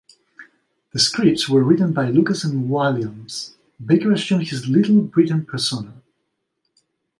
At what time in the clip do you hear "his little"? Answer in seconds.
4.47-5.03